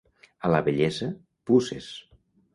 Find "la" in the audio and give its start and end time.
0.53-0.61